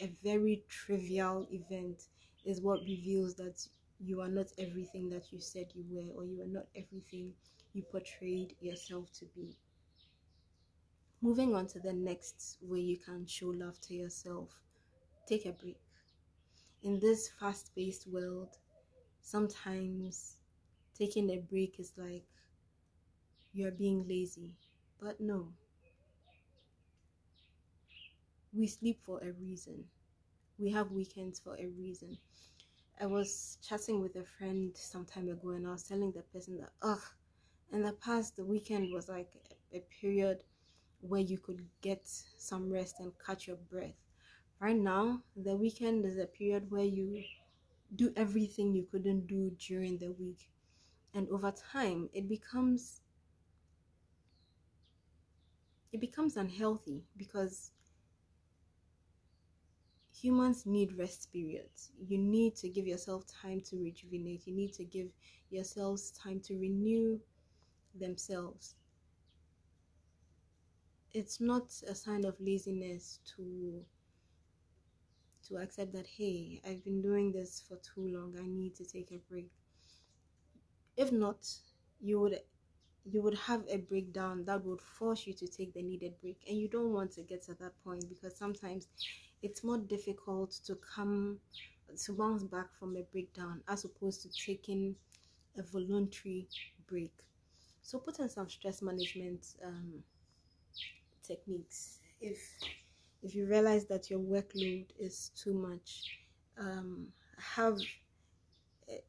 a 0.01 0.07
very 0.23 0.63
trivial 0.69 1.47
event 1.51 2.03
is 2.45 2.61
what 2.61 2.79
reveals 2.81 3.35
that 3.35 3.67
you 3.99 4.21
are 4.21 4.29
not 4.29 4.47
everything 4.57 5.09
that 5.09 5.31
you 5.31 5.39
said 5.39 5.67
you 5.75 5.83
were 5.89 6.11
or 6.15 6.25
you 6.25 6.41
are 6.41 6.47
not 6.47 6.65
everything 6.75 7.33
you 7.73 7.83
portrayed 7.83 8.55
yourself 8.61 9.11
to 9.13 9.25
be. 9.35 9.55
Moving 11.21 11.55
on 11.55 11.67
to 11.67 11.79
the 11.79 11.93
next 11.93 12.57
way 12.61 12.79
you 12.81 12.97
can 12.97 13.25
show 13.25 13.47
love 13.49 13.79
to 13.81 13.93
yourself, 13.93 14.49
take 15.27 15.45
a 15.45 15.51
break. 15.53 15.77
In 16.83 16.99
this 16.99 17.29
fast 17.29 17.73
paced 17.75 18.07
world, 18.07 18.57
sometimes 19.21 20.37
taking 20.95 21.29
a 21.31 21.37
break 21.37 21.79
is 21.79 21.93
like 21.97 22.25
you're 23.53 23.71
being 23.71 24.07
lazy. 24.07 24.55
But 24.99 25.19
no. 25.19 25.53
We 28.53 28.67
sleep 28.67 28.99
for 29.03 29.19
a 29.19 29.31
reason. 29.33 29.85
We 30.59 30.71
have 30.71 30.91
weekends 30.91 31.39
for 31.39 31.55
a 31.57 31.67
reason. 31.67 32.17
I 32.99 33.07
was 33.07 33.57
chatting 33.61 34.01
with 34.01 34.15
a 34.15 34.23
friend 34.25 34.75
some 34.77 35.05
time 35.05 35.29
ago 35.29 35.51
and 35.51 35.67
I 35.67 35.71
was 35.71 35.83
telling 35.83 36.11
the 36.11 36.23
person 36.23 36.57
that, 36.59 36.71
ugh, 36.81 37.03
in 37.71 37.83
the 37.83 37.93
past, 37.93 38.35
the 38.37 38.45
weekend 38.45 38.93
was 38.93 39.09
like 39.09 39.31
a, 39.73 39.77
a 39.77 39.81
period 40.01 40.43
where 41.01 41.21
you 41.21 41.37
could 41.39 41.65
get 41.81 42.07
some 42.07 42.71
rest 42.71 42.99
and 42.99 43.11
catch 43.25 43.47
your 43.47 43.57
breath. 43.57 43.95
Right 44.61 44.77
now, 44.77 45.23
the 45.35 45.57
weekend 45.57 46.05
is 46.05 46.17
a 46.17 46.25
period 46.25 46.71
where 46.71 46.85
you 46.85 47.21
do 47.95 48.13
everything 48.15 48.73
you 48.73 48.83
couldn't 48.89 49.27
do 49.27 49.51
during 49.51 49.97
the 49.97 50.13
week. 50.13 50.49
And 51.13 51.27
over 51.29 51.51
time, 51.51 52.09
it 52.13 52.29
becomes 52.29 53.01
it 55.93 55.99
becomes 55.99 56.37
unhealthy 56.37 57.03
because 57.17 57.71
humans 60.13 60.65
need 60.65 60.97
rest 60.97 61.31
periods. 61.33 61.91
You 62.07 62.17
need 62.17 62.55
to 62.57 62.69
give 62.69 62.87
yourself 62.87 63.25
time 63.27 63.61
to 63.61 63.77
rejuvenate. 63.77 64.47
You 64.47 64.53
need 64.53 64.73
to 64.73 64.85
give 64.85 65.09
yourselves 65.49 66.11
time 66.11 66.39
to 66.41 66.57
renew 66.57 67.19
themselves. 67.95 68.75
It's 71.13 71.39
not 71.39 71.71
a 71.87 71.95
sign 71.95 72.25
of 72.25 72.39
laziness 72.41 73.19
to 73.35 73.85
to 75.51 75.57
accept 75.57 75.93
that 75.93 76.07
hey, 76.07 76.61
I've 76.67 76.83
been 76.83 77.01
doing 77.03 77.31
this 77.33 77.61
for 77.67 77.77
too 77.77 78.07
long. 78.07 78.35
I 78.39 78.47
need 78.47 78.75
to 78.77 78.85
take 78.85 79.11
a 79.11 79.19
break. 79.29 79.51
If 80.95 81.11
not, 81.11 81.45
you 81.99 82.19
would 82.21 82.39
you 83.05 83.21
would 83.21 83.35
have 83.35 83.65
a 83.69 83.77
breakdown 83.77 84.45
that 84.45 84.63
would 84.65 84.81
force 84.81 85.27
you 85.27 85.33
to 85.33 85.47
take 85.47 85.73
the 85.73 85.83
needed 85.83 86.19
break 86.21 86.43
and 86.47 86.57
you 86.57 86.67
don't 86.69 86.93
want 86.93 87.11
to 87.13 87.23
get 87.23 87.43
to 87.43 87.55
that 87.55 87.73
point 87.83 88.07
because 88.09 88.37
sometimes 88.37 88.87
it's 89.41 89.63
more 89.63 89.77
difficult 89.79 90.51
to 90.65 90.75
come 90.75 91.39
to 91.97 92.13
bounce 92.13 92.43
back 92.43 92.73
from 92.73 92.97
a 92.97 93.03
breakdown 93.03 93.63
as 93.67 93.85
opposed 93.85 94.21
to 94.23 94.29
taking 94.31 94.95
a 95.57 95.63
voluntary 95.63 96.47
break 96.87 97.13
so 97.81 97.99
put 97.99 98.19
in 98.19 98.29
some 98.29 98.49
stress 98.49 98.81
management 98.81 99.55
um, 99.65 100.03
techniques 101.23 101.99
if 102.19 102.39
if 103.23 103.35
you 103.35 103.45
realize 103.47 103.85
that 103.85 104.09
your 104.09 104.19
workload 104.19 104.85
is 104.99 105.31
too 105.35 105.53
much 105.53 106.03
um, 106.59 107.07
have 107.37 107.77
a, 108.89 109.01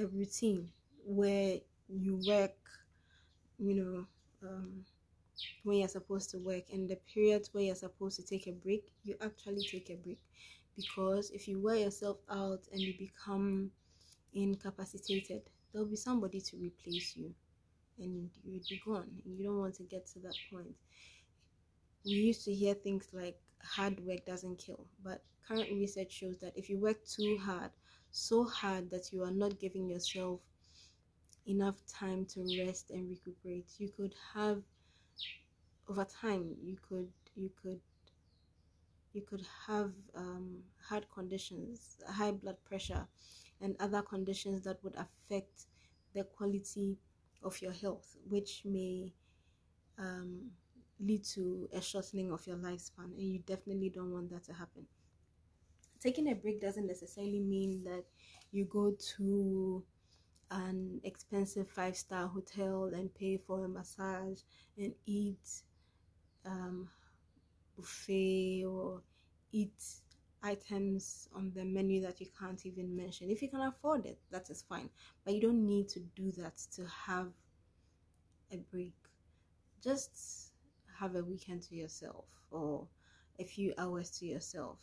a 0.00 0.06
routine 0.06 0.70
where 1.04 1.58
you 1.88 2.20
work 2.26 2.56
you 3.58 3.74
know, 3.74 4.06
um, 4.48 4.84
when 5.64 5.78
you're 5.78 5.88
supposed 5.88 6.30
to 6.30 6.38
work 6.38 6.64
and 6.72 6.88
the 6.88 6.96
periods 7.12 7.50
where 7.52 7.64
you're 7.64 7.74
supposed 7.74 8.16
to 8.16 8.26
take 8.26 8.46
a 8.46 8.52
break, 8.52 8.92
you 9.04 9.16
actually 9.22 9.62
take 9.70 9.90
a 9.90 9.96
break. 9.96 10.18
Because 10.76 11.30
if 11.30 11.48
you 11.48 11.60
wear 11.60 11.76
yourself 11.76 12.18
out 12.30 12.60
and 12.72 12.80
you 12.80 12.94
become 12.98 13.70
incapacitated, 14.34 15.42
there'll 15.72 15.88
be 15.88 15.96
somebody 15.96 16.40
to 16.40 16.56
replace 16.56 17.16
you 17.16 17.34
and 17.98 18.30
you'd 18.44 18.66
be 18.68 18.80
gone. 18.84 19.08
And 19.24 19.38
you 19.38 19.44
don't 19.46 19.58
want 19.58 19.74
to 19.76 19.84
get 19.84 20.06
to 20.08 20.20
that 20.20 20.34
point. 20.52 20.74
We 22.06 22.12
used 22.12 22.44
to 22.46 22.54
hear 22.54 22.74
things 22.74 23.08
like 23.12 23.38
hard 23.62 24.00
work 24.00 24.24
doesn't 24.24 24.58
kill, 24.58 24.86
but 25.04 25.22
current 25.46 25.70
research 25.70 26.12
shows 26.12 26.38
that 26.40 26.56
if 26.56 26.70
you 26.70 26.78
work 26.78 27.04
too 27.04 27.38
hard, 27.42 27.70
so 28.10 28.44
hard 28.44 28.90
that 28.90 29.12
you 29.12 29.22
are 29.24 29.30
not 29.30 29.58
giving 29.60 29.90
yourself 29.90 30.40
enough 31.46 31.76
time 31.86 32.24
to 32.26 32.40
rest 32.64 32.90
and 32.90 33.08
recuperate 33.08 33.66
you 33.78 33.88
could 33.88 34.14
have 34.34 34.62
over 35.88 36.04
time 36.04 36.56
you 36.62 36.76
could 36.88 37.08
you 37.36 37.50
could 37.62 37.80
you 39.12 39.22
could 39.22 39.46
have 39.66 39.92
um, 40.14 40.58
heart 40.88 41.06
conditions 41.14 41.98
high 42.08 42.32
blood 42.32 42.56
pressure 42.64 43.06
and 43.60 43.76
other 43.80 44.02
conditions 44.02 44.64
that 44.64 44.82
would 44.84 44.94
affect 44.96 45.66
the 46.14 46.24
quality 46.24 46.98
of 47.42 47.60
your 47.62 47.72
health 47.72 48.16
which 48.28 48.62
may 48.64 49.12
um, 49.98 50.50
lead 51.06 51.24
to 51.24 51.68
a 51.72 51.80
shortening 51.80 52.32
of 52.32 52.46
your 52.46 52.56
lifespan 52.56 53.12
and 53.16 53.32
you 53.32 53.38
definitely 53.40 53.90
don't 53.90 54.12
want 54.12 54.30
that 54.30 54.44
to 54.44 54.52
happen 54.52 54.86
taking 56.00 56.30
a 56.30 56.34
break 56.34 56.60
doesn't 56.60 56.86
necessarily 56.86 57.40
mean 57.40 57.82
that 57.84 58.04
you 58.52 58.64
go 58.64 58.94
to 59.16 59.82
an 60.50 61.00
expensive 61.04 61.68
five 61.68 61.96
star 61.96 62.28
hotel 62.28 62.90
and 62.94 63.12
pay 63.14 63.36
for 63.36 63.64
a 63.64 63.68
massage 63.68 64.40
and 64.78 64.92
eat 65.06 65.62
um, 66.44 66.88
buffet 67.76 68.64
or 68.64 69.02
eat 69.52 69.82
items 70.42 71.28
on 71.34 71.50
the 71.54 71.64
menu 71.64 72.00
that 72.02 72.20
you 72.20 72.26
can't 72.38 72.64
even 72.66 72.94
mention. 72.94 73.30
If 73.30 73.42
you 73.42 73.48
can 73.48 73.62
afford 73.62 74.06
it, 74.06 74.18
that 74.30 74.48
is 74.50 74.62
fine. 74.68 74.90
But 75.24 75.34
you 75.34 75.40
don't 75.40 75.66
need 75.66 75.88
to 75.90 76.00
do 76.14 76.30
that 76.32 76.56
to 76.76 76.86
have 77.06 77.32
a 78.52 78.58
break. 78.58 78.94
Just 79.82 80.45
have 81.00 81.14
a 81.16 81.24
weekend 81.24 81.62
to 81.64 81.76
yourself 81.76 82.26
or 82.50 82.86
a 83.38 83.44
few 83.44 83.74
hours 83.78 84.10
to 84.18 84.26
yourself. 84.26 84.78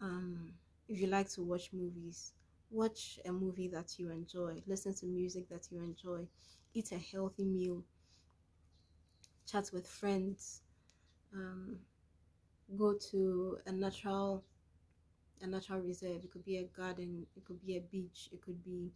Um, 0.00 0.52
if 0.88 1.00
you 1.00 1.06
like 1.08 1.30
to 1.32 1.42
watch 1.42 1.70
movies, 1.72 2.32
watch 2.70 3.18
a 3.24 3.32
movie 3.32 3.68
that 3.68 3.98
you 3.98 4.10
enjoy, 4.10 4.62
listen 4.66 4.94
to 4.94 5.06
music 5.06 5.48
that 5.50 5.68
you 5.70 5.78
enjoy, 5.80 6.26
eat 6.74 6.92
a 6.92 6.98
healthy 6.98 7.44
meal, 7.44 7.84
chat 9.46 9.70
with 9.72 9.86
friends, 9.86 10.62
um, 11.34 11.78
go 12.76 12.94
to 13.10 13.58
a 13.66 13.72
natural 13.72 14.44
a 15.40 15.46
natural 15.46 15.80
reserve. 15.80 16.24
It 16.24 16.30
could 16.32 16.44
be 16.44 16.58
a 16.58 16.64
garden, 16.64 17.26
it 17.36 17.44
could 17.44 17.60
be 17.64 17.76
a 17.76 17.80
beach, 17.80 18.28
it 18.32 18.40
could 18.42 18.62
be 18.64 18.90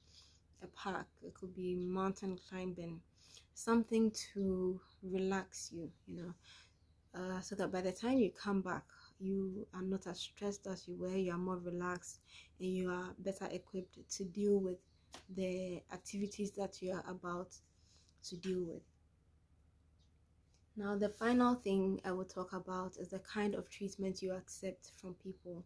a 0.63 0.67
park, 0.69 1.07
it 1.23 1.35
could 1.35 1.55
be 1.55 1.75
mountain 1.77 2.39
climbing, 2.49 3.01
something 3.55 4.13
to 4.35 4.81
relax 5.03 5.71
you, 5.73 5.91
you 6.07 6.17
know, 6.17 6.35
uh, 7.15 7.41
so 7.41 7.55
that 7.55 7.73
by 7.73 7.81
the 7.81 7.93
time 7.93 8.19
you 8.19 8.31
come 8.31 8.61
back 8.61 8.85
you 9.21 9.67
are 9.75 9.83
not 9.83 10.07
as 10.07 10.21
stressed 10.21 10.67
as 10.67 10.87
you 10.87 10.97
were, 10.97 11.17
you 11.17 11.33
are 11.33 11.39
more 11.39 11.59
relaxed, 11.59 12.21
and 12.61 12.69
you 12.69 12.91
are 12.91 13.15
better 13.19 13.49
equipped 13.51 13.99
to 14.11 14.25
deal 14.25 14.59
with 14.59 14.79
the 15.35 15.83
activities 15.93 16.53
that 16.53 16.81
you 16.81 16.93
are 16.93 17.05
about 17.09 17.55
to 18.23 18.37
deal 18.37 18.63
with. 18.63 18.83
Now, 20.77 20.97
the 20.97 21.09
final 21.09 21.57
thing 21.57 22.01
I 22.05 22.13
will 22.13 22.25
talk 22.25 22.53
about 22.53 22.97
is 22.99 23.09
the 23.09 23.19
kind 23.19 23.55
of 23.57 23.69
treatment 23.69 24.23
you 24.23 24.33
accept 24.33 24.93
from 24.97 25.15
people. 25.15 25.65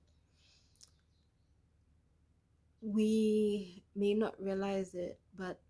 We 2.83 3.85
may 3.95 4.15
not 4.15 4.35
realize 4.43 4.95
it, 4.95 5.19
but 5.39 5.61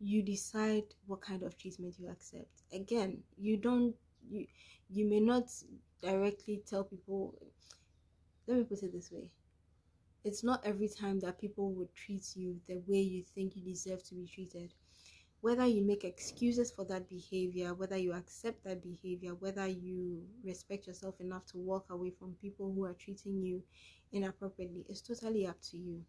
you 0.00 0.22
decide 0.22 0.84
what 1.06 1.20
kind 1.20 1.42
of 1.42 1.56
treatment 1.58 1.94
you 1.98 2.08
accept. 2.08 2.62
Again 2.72 3.22
you 3.36 3.56
don't 3.56 3.94
you 4.28 4.46
you 4.88 5.04
may 5.08 5.20
not 5.20 5.50
directly 6.02 6.62
tell 6.68 6.84
people 6.84 7.34
let 8.46 8.58
me 8.58 8.64
put 8.64 8.82
it 8.82 8.92
this 8.92 9.10
way. 9.10 9.28
It's 10.24 10.44
not 10.44 10.64
every 10.64 10.88
time 10.88 11.20
that 11.20 11.40
people 11.40 11.72
would 11.72 11.94
treat 11.94 12.36
you 12.36 12.60
the 12.68 12.82
way 12.86 13.00
you 13.00 13.22
think 13.22 13.56
you 13.56 13.62
deserve 13.62 14.02
to 14.04 14.14
be 14.14 14.26
treated 14.26 14.74
whether 15.46 15.64
you 15.64 15.80
make 15.80 16.02
excuses 16.02 16.72
for 16.72 16.84
that 16.84 17.08
behavior 17.08 17.72
whether 17.72 17.96
you 17.96 18.12
accept 18.12 18.64
that 18.64 18.82
behavior 18.82 19.32
whether 19.36 19.68
you 19.68 20.20
respect 20.44 20.88
yourself 20.88 21.14
enough 21.20 21.46
to 21.46 21.56
walk 21.56 21.86
away 21.90 22.10
from 22.10 22.34
people 22.42 22.72
who 22.74 22.84
are 22.84 22.94
treating 22.94 23.40
you 23.40 23.62
inappropriately 24.12 24.84
it's 24.88 25.00
totally 25.00 25.46
up 25.46 25.56
to 25.62 25.76
you. 25.78 26.02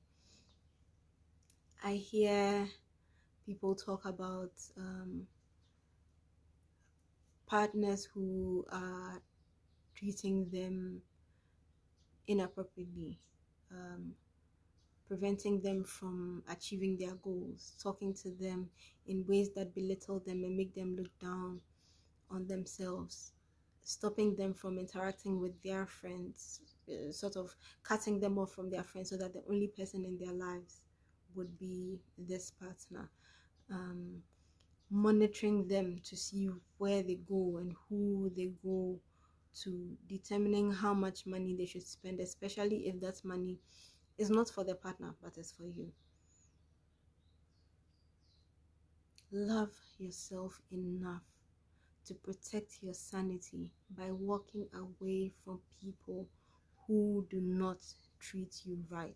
I 1.84 1.94
hear 1.94 2.68
people 3.46 3.76
talk 3.76 4.06
about 4.06 4.54
um, 4.76 5.28
partners 7.46 8.08
who 8.12 8.66
are 8.72 9.22
treating 9.94 10.50
them 10.50 11.02
inappropriately, 12.28 13.20
um, 13.72 14.14
preventing 15.08 15.62
them 15.62 15.84
from 15.84 16.44
achieving 16.50 16.98
their 16.98 17.16
goals, 17.16 17.74
talking 17.82 18.14
to 18.14 18.30
them 18.32 18.70
in 19.08 19.26
ways 19.28 19.50
that 19.56 19.74
belittle 19.76 20.20
them 20.20 20.44
and 20.44 20.56
make 20.58 20.74
them 20.76 20.96
look 20.96 21.18
down 21.20 21.62
on 22.30 22.48
themselves, 22.48 23.34
stopping 23.84 24.36
them 24.36 24.54
from 24.54 24.78
interacting 24.78 25.40
with 25.40 25.62
their 25.64 25.86
friends, 25.86 26.62
uh, 26.90 27.12
sort 27.12 27.36
of 27.38 27.56
cutting 27.84 28.20
them 28.20 28.38
off 28.38 28.52
from 28.54 28.70
their 28.70 28.84
friends 28.84 29.10
so 29.10 29.18
that 29.18 29.34
the 29.34 29.44
only 29.50 29.68
person 29.68 30.06
in 30.06 30.18
their 30.18 30.34
lives 30.34 30.82
would 31.36 31.58
be 31.60 32.00
this 32.18 32.52
partner. 32.52 33.10
Um, 33.72 34.22
monitoring 34.90 35.68
them 35.68 36.00
to 36.04 36.16
see 36.16 36.50
where 36.78 37.04
they 37.04 37.16
go 37.28 37.58
and 37.58 37.74
who 37.90 38.32
they 38.36 38.52
go 38.64 39.00
to, 39.64 39.98
determining 40.08 40.72
how 40.72 40.94
much 40.94 41.26
money 41.26 41.56
they 41.56 41.66
should 41.66 41.86
spend, 41.86 42.20
especially 42.20 42.88
if 42.88 43.00
that 43.02 43.24
money 43.24 43.58
It's 44.18 44.30
not 44.30 44.50
for 44.50 44.64
the 44.64 44.76
partner, 44.76 45.14
but 45.22 45.38
it's 45.38 45.52
for 45.52 45.68
you. 45.68 45.92
Love 49.32 49.72
yourself 50.00 50.60
enough 50.72 51.24
to 52.06 52.14
protect 52.14 52.82
your 52.82 52.94
sanity 52.94 53.72
by 53.98 54.12
walking 54.12 54.66
away 54.74 55.32
from 55.44 55.60
people 55.82 56.26
who 56.88 57.28
do 57.30 57.42
not 57.42 57.78
treat 58.20 58.62
you 58.66 58.84
right. 58.90 59.16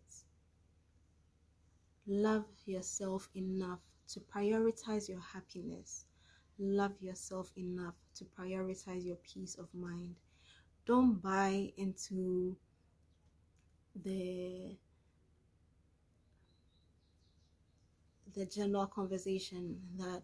Love 2.06 2.46
yourself 2.66 3.30
enough 3.36 3.80
to 4.10 4.20
prioritize 4.20 5.08
your 5.08 5.22
happiness. 5.22 6.06
Love 6.60 6.94
yourself 7.02 7.52
enough 7.58 7.96
to 8.14 8.26
prioritize 8.26 9.06
your 9.06 9.16
peace 9.18 9.56
of 9.56 9.68
mind. 9.74 10.16
Don't 10.86 11.22
buy 11.22 11.72
into 11.78 12.58
the 14.04 14.76
the 18.34 18.46
general 18.46 18.88
conversation 18.88 19.78
that 19.98 20.24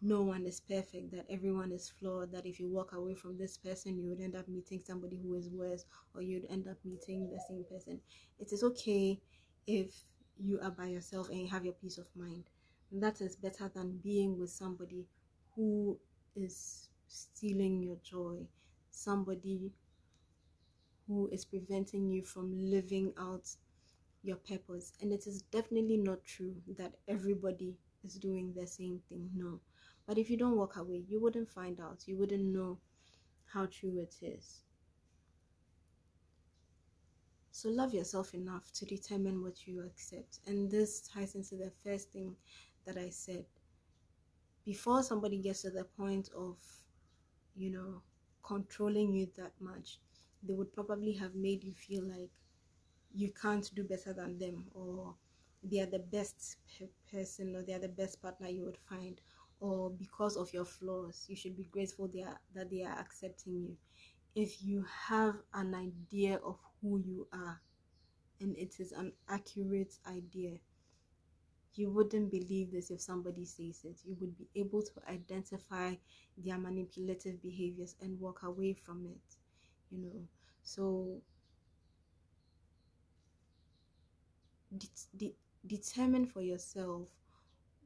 no 0.00 0.22
one 0.22 0.44
is 0.46 0.60
perfect, 0.60 1.12
that 1.12 1.26
everyone 1.30 1.70
is 1.72 1.88
flawed, 1.88 2.32
that 2.32 2.44
if 2.44 2.58
you 2.58 2.68
walk 2.68 2.92
away 2.92 3.14
from 3.14 3.38
this 3.38 3.56
person, 3.56 3.96
you 3.96 4.08
would 4.08 4.20
end 4.20 4.34
up 4.34 4.48
meeting 4.48 4.80
somebody 4.84 5.16
who 5.22 5.34
is 5.34 5.48
worse, 5.48 5.84
or 6.14 6.22
you'd 6.22 6.46
end 6.50 6.66
up 6.68 6.76
meeting 6.84 7.30
the 7.30 7.40
same 7.48 7.64
person. 7.70 8.00
It 8.40 8.52
is 8.52 8.64
okay 8.64 9.20
if 9.66 9.94
you 10.38 10.58
are 10.60 10.70
by 10.72 10.86
yourself 10.86 11.28
and 11.28 11.38
you 11.38 11.48
have 11.48 11.64
your 11.64 11.74
peace 11.74 11.98
of 11.98 12.06
mind. 12.16 12.44
That 12.90 13.20
is 13.20 13.36
better 13.36 13.70
than 13.72 14.00
being 14.02 14.38
with 14.38 14.50
somebody 14.50 15.06
who 15.54 15.98
is 16.34 16.88
stealing 17.06 17.82
your 17.82 17.96
joy, 18.02 18.46
somebody 18.90 19.72
who 21.06 21.28
is 21.30 21.44
preventing 21.44 22.10
you 22.10 22.22
from 22.22 22.52
living 22.70 23.12
out 23.18 23.48
your 24.22 24.36
purpose. 24.36 24.92
And 25.00 25.12
it 25.12 25.26
is 25.26 25.42
definitely 25.42 25.96
not 25.96 26.24
true 26.24 26.54
that 26.78 26.94
everybody 27.08 27.76
is 28.04 28.14
doing 28.14 28.52
the 28.54 28.66
same 28.66 29.00
thing. 29.08 29.30
No. 29.34 29.60
But 30.06 30.18
if 30.18 30.30
you 30.30 30.36
don't 30.36 30.56
walk 30.56 30.76
away, 30.76 31.04
you 31.08 31.20
wouldn't 31.20 31.48
find 31.48 31.80
out. 31.80 32.02
You 32.06 32.16
wouldn't 32.16 32.44
know 32.44 32.78
how 33.52 33.66
true 33.66 33.98
it 33.98 34.14
is. 34.22 34.62
So 37.50 37.68
love 37.68 37.92
yourself 37.94 38.34
enough 38.34 38.72
to 38.72 38.86
determine 38.86 39.42
what 39.42 39.66
you 39.66 39.84
accept. 39.84 40.38
And 40.46 40.70
this 40.70 41.00
ties 41.00 41.34
into 41.34 41.56
the 41.56 41.70
first 41.84 42.10
thing 42.10 42.34
that 42.86 42.96
I 42.96 43.10
said. 43.10 43.44
Before 44.64 45.02
somebody 45.02 45.38
gets 45.38 45.62
to 45.62 45.70
the 45.70 45.84
point 45.84 46.30
of, 46.36 46.56
you 47.54 47.70
know, 47.70 48.02
controlling 48.42 49.12
you 49.12 49.28
that 49.36 49.52
much, 49.60 49.98
they 50.42 50.54
would 50.54 50.72
probably 50.72 51.12
have 51.12 51.34
made 51.34 51.62
you 51.62 51.74
feel 51.74 52.02
like 52.04 52.30
you 53.14 53.30
can't 53.32 53.74
do 53.74 53.84
better 53.84 54.12
than 54.12 54.38
them 54.38 54.66
or 54.74 55.14
they 55.62 55.80
are 55.80 55.86
the 55.86 55.98
best 55.98 56.56
person 57.10 57.54
or 57.56 57.62
they 57.62 57.72
are 57.74 57.78
the 57.78 57.88
best 57.88 58.20
partner 58.22 58.48
you 58.48 58.64
would 58.64 58.78
find 58.88 59.20
or 59.60 59.90
because 59.90 60.36
of 60.36 60.52
your 60.52 60.64
flaws 60.64 61.24
you 61.28 61.36
should 61.36 61.56
be 61.56 61.64
grateful 61.64 62.08
they 62.08 62.22
are, 62.22 62.40
that 62.54 62.70
they 62.70 62.82
are 62.82 62.98
accepting 62.98 63.54
you. 63.54 63.76
If 64.34 64.62
you 64.62 64.84
have 65.08 65.36
an 65.54 65.74
idea 65.74 66.36
of 66.44 66.58
who 66.80 66.98
you 66.98 67.28
are 67.32 67.60
and 68.40 68.56
it 68.56 68.74
is 68.80 68.92
an 68.92 69.12
accurate 69.28 69.94
idea 70.06 70.58
you 71.74 71.90
wouldn't 71.90 72.30
believe 72.30 72.70
this 72.72 72.90
if 72.90 73.00
somebody 73.00 73.44
says 73.44 73.84
it. 73.84 74.00
You 74.04 74.16
would 74.20 74.36
be 74.36 74.48
able 74.54 74.82
to 74.82 74.92
identify 75.08 75.94
their 76.36 76.58
manipulative 76.58 77.40
behaviors 77.42 77.96
and 78.00 78.20
walk 78.20 78.42
away 78.42 78.74
from 78.74 79.06
it 79.06 79.36
you 79.90 79.98
know. 79.98 80.28
So 80.62 81.22
de- 84.78 84.88
de- 85.16 85.36
determine 85.66 86.26
for 86.26 86.42
yourself 86.42 87.08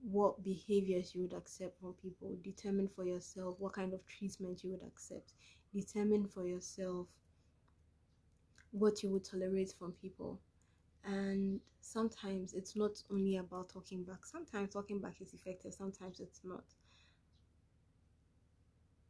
what 0.02 0.42
behaviors 0.44 1.14
you 1.14 1.22
would 1.22 1.32
accept 1.34 1.78
from 1.80 1.94
people 1.94 2.36
determine 2.42 2.88
for 2.88 3.04
yourself 3.04 3.56
what 3.58 3.72
kind 3.72 3.92
of 3.94 4.06
treatment 4.06 4.62
you 4.64 4.70
would 4.70 4.82
accept 4.82 5.32
determine 5.74 6.26
for 6.28 6.46
yourself 6.46 7.08
what 8.70 9.02
you 9.02 9.10
would 9.10 9.24
tolerate 9.24 9.72
from 9.72 9.92
people. 9.92 10.40
And 11.04 11.60
sometimes 11.80 12.54
it's 12.54 12.76
not 12.76 13.02
only 13.10 13.36
about 13.36 13.70
talking 13.70 14.04
back 14.04 14.26
sometimes 14.26 14.72
talking 14.74 15.00
back 15.00 15.20
is 15.20 15.34
effective 15.34 15.74
sometimes 15.74 16.20
it's 16.20 16.40
not. 16.44 16.64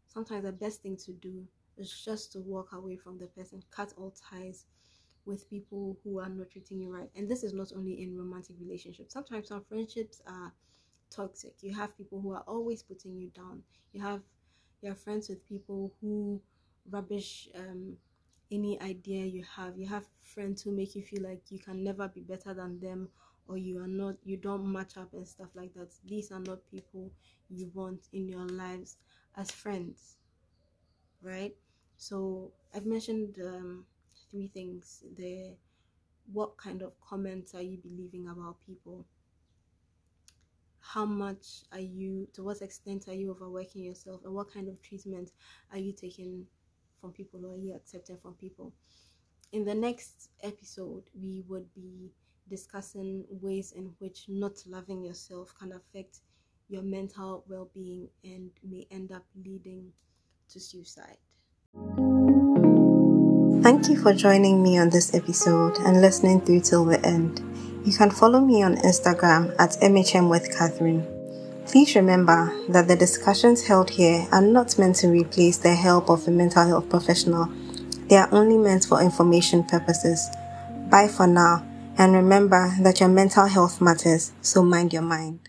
Sometimes 0.08 0.42
the 0.44 0.52
best 0.52 0.82
thing 0.82 0.96
to 0.96 1.12
do 1.12 1.46
is 1.76 1.92
just 2.04 2.32
to 2.32 2.40
walk 2.40 2.72
away 2.72 2.96
from 2.96 3.18
the 3.18 3.26
person 3.28 3.62
cut 3.70 3.92
all 3.96 4.10
ties 4.10 4.66
with 5.26 5.50
people 5.50 5.96
who 6.04 6.20
are 6.20 6.28
not 6.28 6.50
treating 6.50 6.80
you 6.80 6.90
right. 6.94 7.10
And 7.16 7.28
this 7.28 7.42
is 7.42 7.52
not 7.52 7.72
only 7.74 8.02
in 8.02 8.16
romantic 8.16 8.56
relationships. 8.60 9.12
Sometimes 9.12 9.50
our 9.50 9.60
friendships 9.60 10.22
are 10.26 10.52
toxic. 11.10 11.54
You 11.62 11.74
have 11.74 11.96
people 11.96 12.20
who 12.20 12.32
are 12.32 12.44
always 12.46 12.82
putting 12.82 13.16
you 13.16 13.28
down. 13.34 13.62
You 13.92 14.02
have 14.02 14.22
you're 14.82 14.94
friends 14.94 15.28
with 15.28 15.46
people 15.48 15.92
who 16.00 16.40
rubbish 16.90 17.48
um, 17.56 17.96
any 18.50 18.80
idea 18.80 19.24
you 19.24 19.44
have. 19.56 19.78
You 19.78 19.86
have 19.88 20.04
friends 20.22 20.62
who 20.62 20.70
make 20.70 20.94
you 20.94 21.02
feel 21.02 21.22
like 21.22 21.40
you 21.50 21.58
can 21.58 21.82
never 21.82 22.08
be 22.08 22.20
better 22.20 22.54
than 22.54 22.78
them 22.80 23.08
or 23.48 23.56
you 23.56 23.80
are 23.80 23.88
not 23.88 24.16
you 24.24 24.36
don't 24.36 24.70
match 24.70 24.96
up 24.96 25.12
and 25.12 25.26
stuff 25.26 25.48
like 25.54 25.74
that. 25.74 25.88
These 26.06 26.32
are 26.32 26.40
not 26.40 26.58
people 26.70 27.10
you 27.50 27.70
want 27.74 28.08
in 28.12 28.28
your 28.28 28.46
lives 28.46 28.96
as 29.36 29.50
friends. 29.50 30.16
Right? 31.22 31.54
So 31.96 32.52
I've 32.74 32.86
mentioned 32.86 33.38
um, 33.42 33.84
three 34.37 34.49
things 34.49 35.03
there. 35.16 35.53
What 36.33 36.59
kind 36.59 36.83
of 36.83 36.92
comments 37.01 37.55
are 37.55 37.62
you 37.62 37.79
believing 37.79 38.29
about 38.29 38.57
people? 38.66 39.07
How 40.81 41.07
much 41.07 41.62
are 41.72 41.81
you 41.81 42.29
to 42.35 42.42
what 42.42 42.61
extent 42.61 43.09
are 43.09 43.14
you 43.14 43.31
overworking 43.31 43.85
yourself? 43.85 44.20
And 44.25 44.35
what 44.35 44.53
kind 44.53 44.68
of 44.68 44.81
treatment 44.83 45.31
are 45.72 45.79
you 45.79 45.92
taking 45.92 46.46
from 47.01 47.12
people 47.12 47.46
or 47.46 47.55
are 47.55 47.59
you 47.59 47.75
accepting 47.75 48.18
from 48.18 48.35
people? 48.35 48.72
In 49.53 49.64
the 49.64 49.75
next 49.75 50.31
episode 50.42 51.05
we 51.18 51.42
would 51.49 51.72
be 51.75 52.12
discussing 52.49 53.25
ways 53.31 53.72
in 53.72 53.92
which 53.99 54.27
not 54.29 54.53
loving 54.66 55.03
yourself 55.03 55.55
can 55.59 55.72
affect 55.72 56.20
your 56.68 56.83
mental 56.83 57.44
well-being 57.49 58.09
and 58.22 58.51
may 58.62 58.87
end 58.90 59.12
up 59.12 59.25
leading 59.44 59.92
to 60.49 60.61
suicide 60.61 61.18
Thank 63.66 63.88
you 63.88 63.96
for 64.00 64.12
joining 64.12 64.62
me 64.62 64.79
on 64.79 64.90
this 64.90 65.12
episode 65.12 65.76
and 65.81 66.00
listening 66.00 66.40
through 66.40 66.61
till 66.61 66.85
the 66.85 67.05
end. 67.05 67.40
You 67.85 67.92
can 67.92 68.12
follow 68.12 68.38
me 68.38 68.62
on 68.62 68.76
Instagram 68.76 69.52
at 69.59 69.72
MHM 69.83 70.31
with 70.31 70.57
Catherine. 70.57 71.05
Please 71.66 71.96
remember 71.96 72.57
that 72.68 72.87
the 72.87 72.94
discussions 72.94 73.66
held 73.66 73.90
here 73.90 74.24
are 74.31 74.40
not 74.40 74.79
meant 74.79 74.94
to 74.98 75.09
replace 75.09 75.59
the 75.59 75.74
help 75.74 76.09
of 76.09 76.29
a 76.29 76.31
mental 76.31 76.64
health 76.64 76.88
professional. 76.88 77.46
They 78.09 78.14
are 78.14 78.29
only 78.31 78.57
meant 78.57 78.85
for 78.85 79.02
information 79.02 79.64
purposes. 79.64 80.31
Bye 80.88 81.09
for 81.09 81.26
now, 81.26 81.66
and 81.98 82.12
remember 82.12 82.72
that 82.83 83.00
your 83.00 83.09
mental 83.09 83.46
health 83.46 83.81
matters, 83.81 84.31
so 84.42 84.62
mind 84.62 84.92
your 84.92 85.02
mind. 85.02 85.40